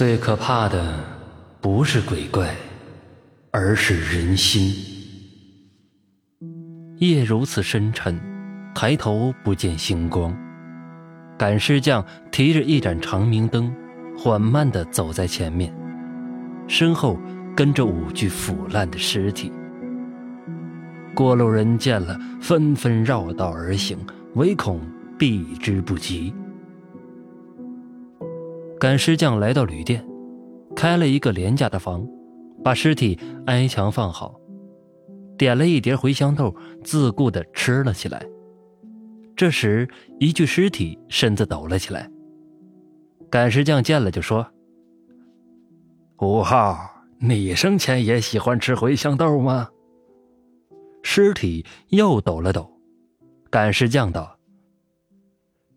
[0.00, 0.98] 最可怕的
[1.60, 2.56] 不是鬼怪，
[3.50, 4.72] 而是人心。
[6.96, 8.18] 夜如此深沉，
[8.74, 10.34] 抬头不见星光。
[11.36, 12.02] 赶尸匠
[12.32, 13.70] 提着一盏长明灯，
[14.16, 15.70] 缓慢地走在前面，
[16.66, 17.18] 身后
[17.54, 19.52] 跟着五具腐烂的尸体。
[21.14, 23.98] 过路人见了，纷纷绕道而行，
[24.34, 24.80] 唯恐
[25.18, 26.32] 避之不及。
[28.80, 30.02] 赶尸匠来到旅店，
[30.74, 32.02] 开了一个廉价的房，
[32.64, 34.34] 把尸体挨墙放好，
[35.36, 38.26] 点了一碟茴香豆，自顾地吃了起来。
[39.36, 39.86] 这时，
[40.18, 42.10] 一具尸体身子抖了起来。
[43.28, 44.46] 赶尸匠见了就说
[46.20, 46.78] ：“五号，
[47.18, 49.68] 你生前也喜欢吃茴香豆吗？”
[51.04, 52.72] 尸体又抖了抖。
[53.50, 54.38] 赶尸匠道：“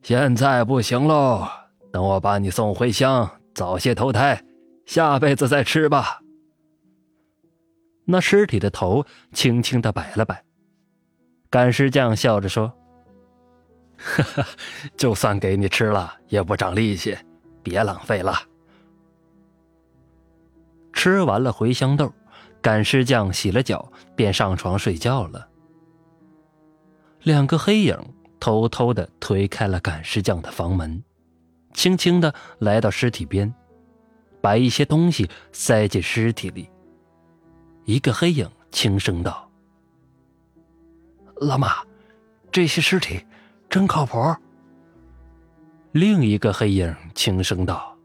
[0.02, 1.46] 现在不行喽。”
[1.94, 4.44] 等我把你送回乡，早些投胎，
[4.84, 6.22] 下辈子再吃吧。
[8.06, 10.44] 那尸体的头轻轻的摆了摆，
[11.52, 12.74] 赶尸匠笑着说
[13.96, 14.44] ：“哈哈，
[14.98, 17.16] 就算给你吃了，也不长力气，
[17.62, 18.34] 别浪费了。”
[20.94, 22.12] 吃完了茴香豆，
[22.60, 25.48] 赶尸匠洗了脚，便上床睡觉了。
[27.22, 27.96] 两个黑影
[28.40, 31.04] 偷偷的推开了赶尸匠的房门。
[31.74, 33.54] 轻轻的来到尸体边，
[34.42, 36.70] 把一些东西塞进尸体里。
[37.86, 39.50] 一个黑影轻声道
[41.42, 41.84] ：“老马，
[42.52, 43.26] 这些尸体
[43.70, 44.18] 真靠谱。”
[45.92, 47.96] 另一个黑影轻声道：“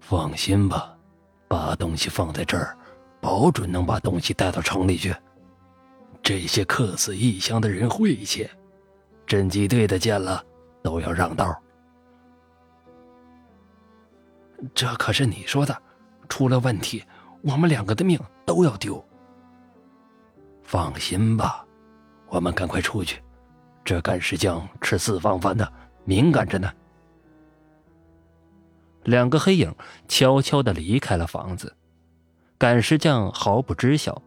[0.00, 0.96] 放心吧，
[1.48, 2.76] 把东西放在这儿，
[3.20, 5.14] 保准能把东西带到城里去。
[6.22, 8.48] 这些客死异乡的人晦气，
[9.26, 10.44] 侦缉队的见了
[10.82, 11.56] 都要让道。”
[14.74, 15.76] 这可是你说的，
[16.28, 17.04] 出了问题，
[17.42, 19.02] 我们两个的命都要丢。
[20.62, 21.64] 放心吧，
[22.28, 23.22] 我们赶快出去。
[23.84, 25.72] 这赶尸匠吃四方饭的，
[26.04, 26.72] 敏感着呢。
[29.04, 29.72] 两个黑影
[30.08, 31.72] 悄悄的离开了房子，
[32.58, 34.20] 赶尸匠毫不知晓，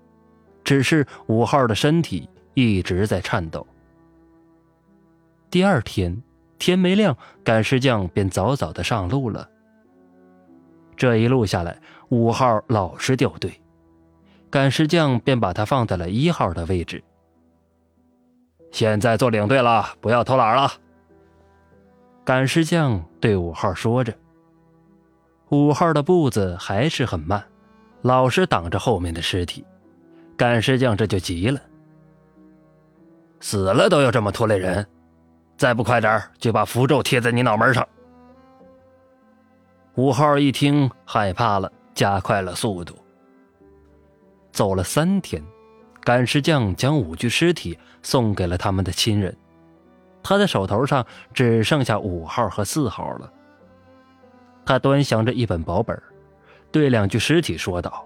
[0.64, 3.68] 只是五号的身体一直在颤抖。
[5.52, 6.24] 第二天
[6.58, 9.50] 天没亮，赶尸匠便早早的上路了。
[11.00, 11.80] 这一路下来，
[12.10, 13.50] 五号老是掉队，
[14.50, 17.02] 赶尸匠便把他放在了一号的位置。
[18.70, 20.70] 现在做领队了，不要偷懒了。
[22.26, 24.14] 赶尸匠对五号说着。
[25.52, 27.42] 五号的步子还是很慢，
[28.02, 29.66] 老是挡着后面的尸体。
[30.36, 31.62] 赶尸匠这就急了：
[33.40, 34.86] 死了都要这么拖累人，
[35.56, 37.88] 再不快点就把符咒贴在你脑门上。
[40.00, 42.96] 五号一听，害怕了，加快了速度。
[44.50, 45.44] 走了三天，
[46.00, 49.36] 赶尸匠将五具尸体送给了他们的亲人，
[50.24, 53.30] 他的手头上只剩下五号和四号了。
[54.66, 56.02] 他端详着一本薄本，
[56.72, 58.06] 对两具尸体说道：“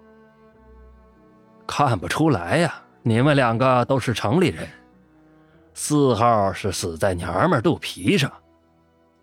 [1.67, 2.73] 看不出来呀，
[3.03, 4.67] 你们两个都是城里人。
[5.75, 8.33] 四号是死在娘们肚皮上，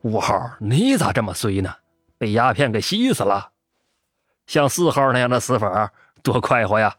[0.02, 1.74] 五号你咋这么衰呢？”
[2.20, 3.52] 被鸦片给吸死了，
[4.46, 5.90] 像四号那样的死法
[6.22, 6.98] 多快活呀！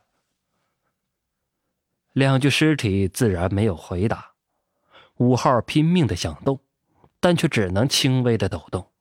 [2.13, 4.31] 两具尸体自然没有回答。
[5.17, 6.59] 五号拼命的想动，
[7.19, 8.91] 但却只能轻微的抖动。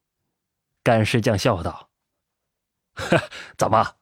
[0.82, 1.88] 干尸匠笑道
[3.56, 3.96] ：“怎么，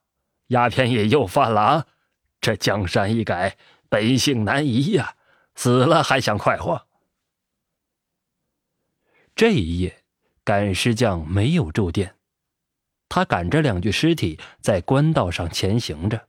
[0.49, 1.87] 鸦片瘾又犯了啊？
[2.41, 3.56] 这江山易改，
[3.89, 5.15] 本性难移呀！
[5.55, 6.85] 死了还想快活？”
[9.37, 10.03] 这一夜。
[10.48, 12.16] 赶尸匠没有住店，
[13.10, 16.26] 他赶着两具尸体在官道上前行着，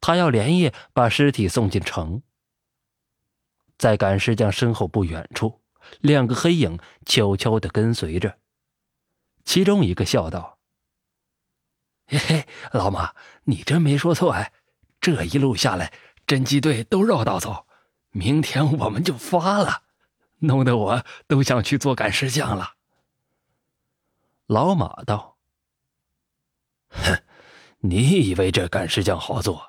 [0.00, 2.22] 他要连夜把尸体送进城。
[3.76, 5.60] 在赶尸匠身后不远处，
[6.00, 8.38] 两个黑影悄悄的跟随着，
[9.44, 10.56] 其中一个笑道
[12.08, 13.12] ：“嘿嘿，老马，
[13.44, 14.50] 你真没说错哎，
[14.98, 15.92] 这一路下来，
[16.26, 17.66] 侦缉队都绕道走，
[18.12, 19.82] 明天我们就发了，
[20.38, 22.76] 弄得我都想去做赶尸匠了。”
[24.50, 25.36] 老马道
[26.90, 27.22] ：“哼，
[27.78, 29.64] 你以为这赶尸匠好做？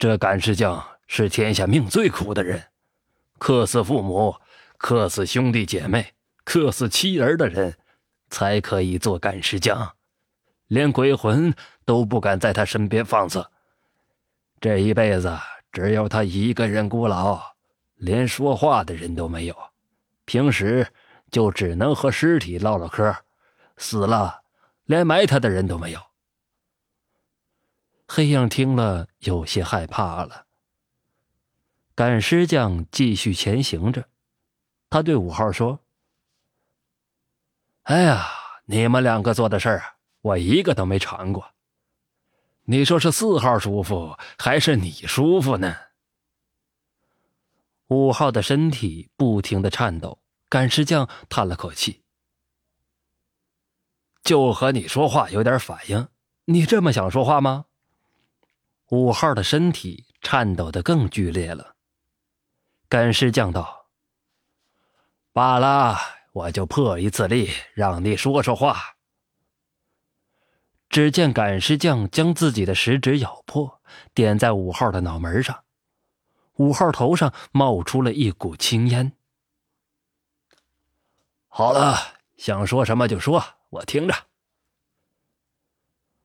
[0.00, 2.60] 这赶尸匠是天下命最苦的人，
[3.38, 4.34] 克死父母、
[4.76, 6.12] 克死兄弟姐妹、
[6.42, 7.78] 克死妻儿的人，
[8.30, 9.94] 才可以做赶尸匠，
[10.66, 11.54] 连鬼魂
[11.84, 13.46] 都不敢在他身边放肆。
[14.60, 15.38] 这一辈子
[15.70, 17.40] 只有他一个人孤老，
[17.94, 19.56] 连说话的人都没有，
[20.24, 20.84] 平时
[21.30, 23.14] 就只能和尸体唠唠嗑。”
[23.80, 24.42] 死了，
[24.84, 26.00] 连埋他的人都没有。
[28.06, 30.46] 黑影听了，有些害怕了。
[31.94, 34.06] 赶尸匠继续前行着，
[34.90, 35.80] 他对五号说
[37.84, 38.26] ：“哎呀，
[38.66, 41.52] 你们两个做的事儿，我一个都没尝过。
[42.64, 45.74] 你说是四号舒服，还是你舒服呢？”
[47.88, 52.02] 五号的身体不停的颤抖，赶尸匠叹了口气
[54.22, 56.08] ：“就和你说话有点反应，
[56.44, 57.66] 你这么想说话吗？”
[58.90, 61.76] 五号的身体颤抖的更剧烈了。
[62.88, 63.86] 赶尸匠道
[65.32, 65.96] ：“罢了，
[66.32, 68.96] 我就破一次例，让你说说话。”
[70.90, 73.80] 只见赶尸匠将自己的食指咬破，
[74.12, 75.62] 点在五号的脑门上，
[76.56, 79.12] 五号头上冒出了一股青烟。
[81.46, 81.96] 好了，
[82.36, 84.14] 想说什么就说，我听着。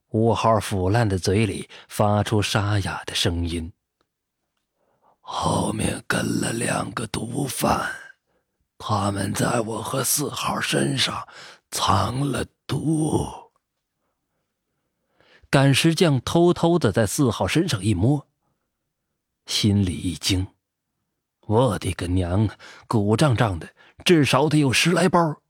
[0.09, 3.71] 五号腐烂的嘴里发出沙哑的声音
[5.19, 7.91] ：“后面跟了两个毒贩，
[8.77, 11.27] 他们在我和四号身上
[11.69, 13.51] 藏了毒。”
[15.51, 18.27] 赶尸匠偷偷的在四号身上一摸，
[19.45, 20.47] 心里一惊
[21.47, 22.57] ：“我的个娘啊，
[22.87, 23.69] 鼓胀胀的，
[24.03, 25.41] 至少得有十来包。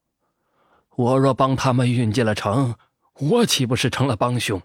[0.95, 2.75] 我若帮他们运进了城。”
[3.18, 4.62] 我岂不是成了帮凶？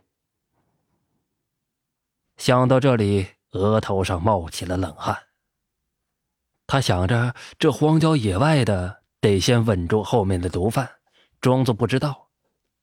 [2.37, 5.17] 想到这里，额头上冒起了冷汗。
[6.67, 10.91] 他想着，这荒郊野外的，得先稳住后面的毒贩，
[11.41, 12.31] 装作不知道，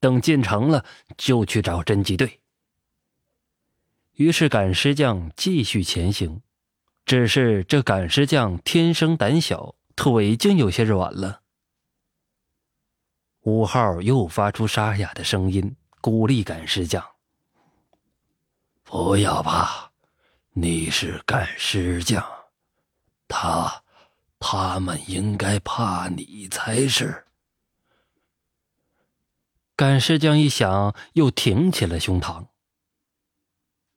[0.00, 0.86] 等进城了
[1.18, 2.40] 就去找侦缉队。
[4.14, 6.40] 于是，赶尸匠继续前行。
[7.04, 11.42] 只是这赶尸匠天生胆小，腿竟有些软了。
[13.48, 17.02] 五号又发出沙哑的声音，鼓励赶尸匠
[18.84, 19.90] ：“不要怕，
[20.50, 22.22] 你是赶尸匠，
[23.26, 23.82] 他，
[24.38, 27.24] 他们应该怕你才是。”
[29.74, 32.48] 赶尸匠一想，又挺起了胸膛。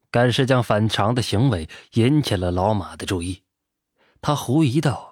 [0.10, 3.44] 赶尸匠反常的行为引起了老马的注意，
[4.22, 5.11] 他狐疑道。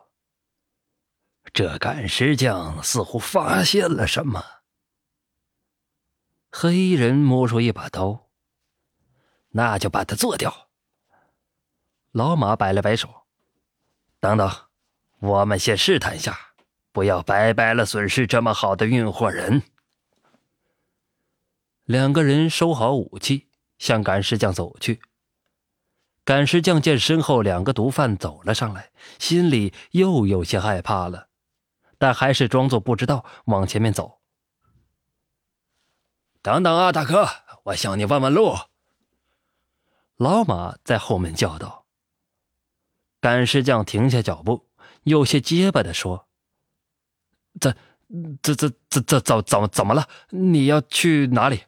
[1.53, 4.43] 这赶尸匠似乎发现了什么。
[6.51, 8.27] 黑衣人摸出一把刀，
[9.49, 10.69] 那就把他做掉。
[12.11, 13.27] 老马摆了摆手
[14.19, 14.51] ：“等等，
[15.19, 16.37] 我们先试探一下，
[16.91, 19.61] 不要白白了损失这么好的运货人。”
[21.85, 23.47] 两个人收好武器，
[23.77, 25.01] 向赶尸匠走去。
[26.23, 31.28] 赶尸匠见身后两个毒贩走了上来，心里又有些害怕了。
[31.99, 34.19] 但还是装作不知道，往前面走。
[36.41, 37.27] 等等啊，大哥，
[37.65, 38.55] 我向你问问路。
[40.15, 41.85] 老马在后面叫道。
[43.21, 44.69] 赶尸匠停下脚步，
[45.03, 46.29] 有些结巴的说
[47.59, 47.75] ：“怎、
[48.41, 50.07] 怎、怎、怎、怎、怎、怎、怎么了？
[50.29, 51.63] 你要去哪里？”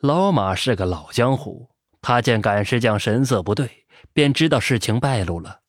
[0.00, 1.68] 老马是个老江湖，
[2.00, 5.60] 他见赶尸匠神色不对，便知道事情败露了。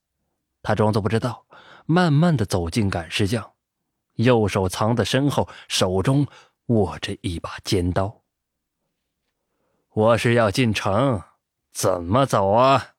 [0.62, 1.43] 他装作不知道。
[1.86, 3.54] 慢慢的走进赶尸匠，
[4.14, 6.28] 右手藏在身后，手中
[6.68, 8.22] 握着一把尖刀。
[9.90, 11.22] 我是要进城，
[11.72, 12.96] 怎么走啊？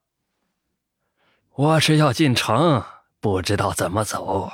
[1.51, 2.85] 我是要进城，
[3.21, 4.51] 不知道怎么走。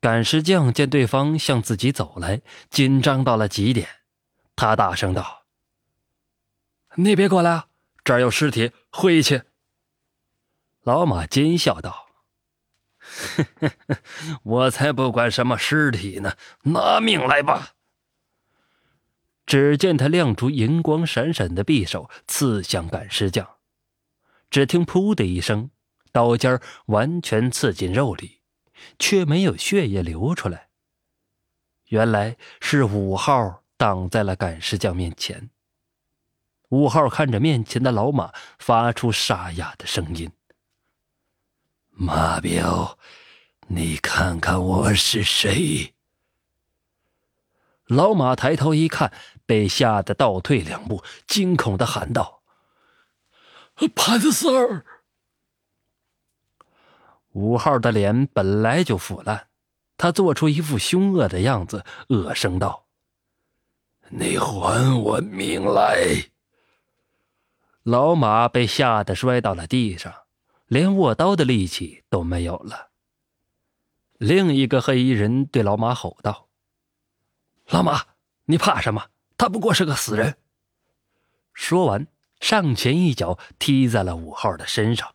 [0.00, 3.88] 赶尸匠见对方向自己走来，紧张到了极点，
[4.54, 5.44] 他大声道
[6.96, 7.64] ：“你别过来，
[8.04, 9.42] 这儿有尸体，晦气。”
[10.82, 12.05] 老马奸笑道。
[13.36, 13.96] 呵呵呵
[14.42, 16.36] 我才不管什么尸体呢！
[16.64, 17.70] 拿命来吧！
[19.46, 23.48] 只见他亮出银光闪闪的匕首，刺向赶尸匠。
[24.50, 25.70] 只听“噗”的一声，
[26.12, 28.40] 刀尖完全刺进肉里，
[28.98, 30.68] 却没有血液流出来。
[31.88, 35.50] 原来是五号挡在了赶尸匠面前。
[36.70, 40.32] 五号看着面前的老马，发出沙哑的声音。
[41.98, 42.98] 马彪，
[43.68, 45.94] 你看看我是谁？
[47.86, 49.10] 老马抬头一看，
[49.46, 52.42] 被吓得倒退两步，惊恐的喊道
[53.96, 54.84] ：“潘四儿！”
[57.32, 59.48] 五号的脸本来就腐烂，
[59.96, 62.84] 他做出一副凶恶的样子，恶声道
[64.12, 66.26] ：“你还我命来！”
[67.84, 70.12] 老马被吓得摔到了地上。
[70.66, 72.90] 连握刀的力气都没有了。
[74.18, 76.48] 另一个黑衣人对老马吼道
[77.68, 78.04] ：“老马，
[78.46, 79.10] 你怕什么？
[79.36, 80.38] 他不过是个死人。
[81.52, 82.06] 说完，
[82.40, 85.14] 上前一脚踢在了五号的身上，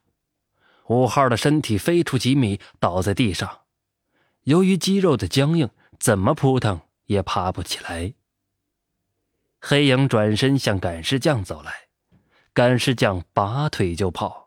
[0.88, 3.62] 五号的身体飞出几米，倒在地上。
[4.44, 8.14] 由于肌肉的僵硬，怎么扑腾也爬不起来。
[9.60, 11.90] 黑影转身向赶尸匠走来，
[12.54, 14.41] 赶尸匠拔腿就跑。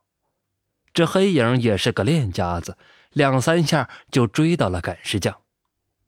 [0.95, 2.79] 这黑影也是个练家子，
[3.11, 5.41] 两三下就追到了赶尸匠，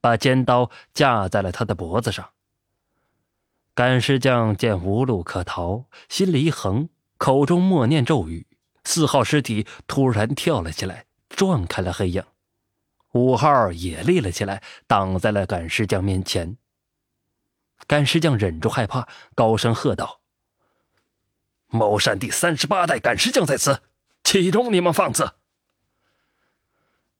[0.00, 2.30] 把尖刀架在了他的脖子上。
[3.74, 6.88] 赶尸匠见无路可逃，心里一横，
[7.18, 8.46] 口中默念咒语，
[8.84, 12.24] 四号尸体突然跳了起来，撞开了黑影。
[13.12, 16.56] 五号也立了起来，挡在了赶尸匠面前。
[17.88, 20.20] 赶尸匠忍住害怕，高声喝道
[21.66, 23.82] ：“茅山第三十八代赶尸匠在此，
[24.26, 25.34] 启容你们放肆！”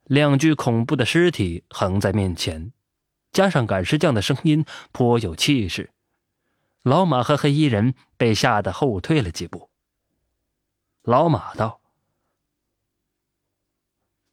[0.02, 2.72] 两具恐怖的尸体横在面前，
[3.30, 5.92] 加上赶尸匠的声音颇有气势，
[6.82, 9.70] 老马和黑衣人被吓得后退了几步。
[11.02, 11.80] 老马道：“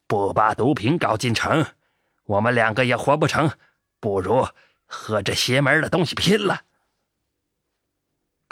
[0.08, 1.64] 不把毒品搞进城，
[2.24, 3.52] 我们两个也活不成，
[4.00, 4.48] 不如……”
[4.86, 6.66] 和这邪门的东西拼了！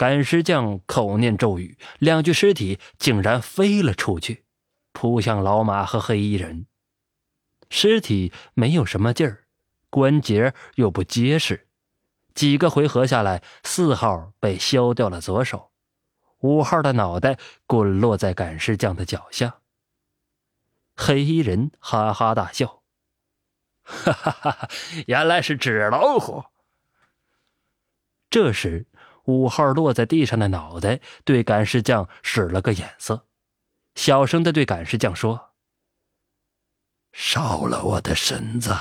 [0.02, 4.44] 赶尸匠口念咒语，两具尸体竟然飞了出去，
[4.90, 6.66] 扑向老马和黑衣人。
[7.70, 9.44] 尸体没有什么劲儿，
[9.90, 11.68] 关节又不结实，
[12.34, 15.70] 几个回合下来，四号被削掉了左手，
[16.40, 19.60] 五号的脑袋滚落在赶尸匠的脚下。
[20.96, 22.82] 黑衣人哈哈大笑。
[23.84, 24.50] 哈哈哈！
[24.50, 24.68] 哈
[25.06, 26.42] 原来是纸老虎。
[28.28, 28.86] 这时，
[29.24, 33.26] 五号落在地上的脑袋对赶尸匠使了个眼色，
[33.94, 35.50] 小声的对赶尸匠说
[37.12, 38.74] ：“烧了我的身子。”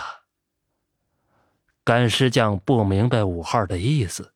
[1.83, 4.33] 赶尸匠不明白五号的意思，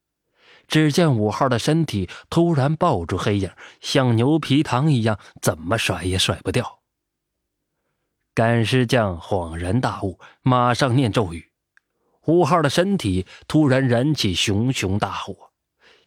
[0.68, 6.80] 只见五号的身体突然抱住黑影，像牛皮糖一样，怎么甩也甩不掉。
[8.34, 11.52] 赶尸匠恍然大悟，马上念咒语。
[12.26, 15.52] 五号的身体突然燃起熊熊大火，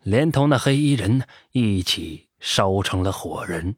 [0.02, 3.76] 连同那黑衣人一起烧成了火人。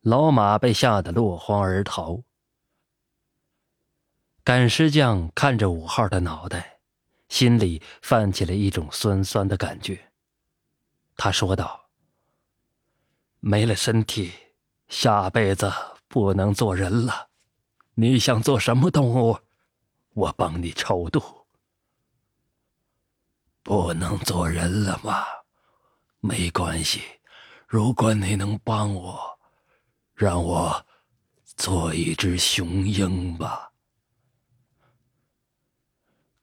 [0.00, 2.22] 老马被吓得落荒而逃。
[4.44, 6.78] 赶尸匠看着五号的脑袋，
[7.28, 10.12] 心里泛起了一种酸酸的感觉。
[11.16, 11.88] 他说道
[13.40, 14.32] ：“没了身体，
[14.88, 15.72] 下辈子……”
[16.08, 17.28] 不能做人了，
[17.96, 19.38] 你想做什么动物？
[20.14, 21.45] 我帮你超度。
[23.66, 25.24] 不能做人了吗？
[26.20, 27.02] 没关系，
[27.66, 29.40] 如果你能帮我，
[30.14, 30.86] 让我
[31.42, 33.72] 做一只雄鹰吧。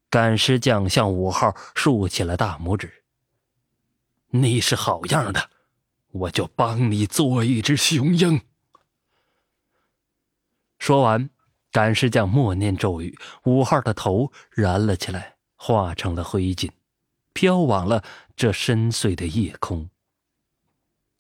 [0.10, 3.06] 赶尸匠向五号竖起了大拇指。
[4.28, 5.50] 你是好样的，
[6.12, 8.42] 我就帮你做一只雄鹰。
[10.78, 11.30] 说完，
[11.72, 16.70] 赶尸匠默念咒语，五号的头燃了起来，化成了灰烬，
[17.34, 18.04] 飘往了
[18.36, 19.90] 这深邃的夜空。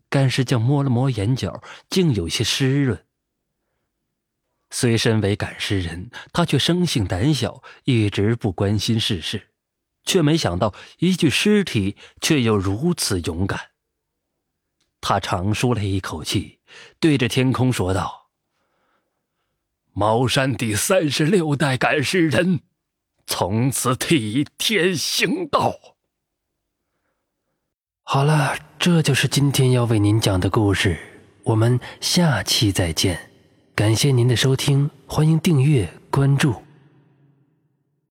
[0.09, 3.05] 赶尸匠摸了摸眼角，竟有些湿润。
[4.69, 9.49] 虽身为赶尸人，他却生性胆小，一直不关心世事，
[10.03, 13.71] 却没想到一具尸体却又如此勇敢。
[15.01, 16.59] 他长舒了一口气，
[16.99, 18.29] 对着天空说道。
[19.93, 22.61] 茅山第三十六代赶尸人，
[23.27, 25.92] 从此替天行道。
[28.05, 30.97] 好了，这就是今天要为您讲的故事，
[31.43, 33.17] 我们下期再见。
[33.73, 36.53] 感谢您的收听，欢迎订阅关注。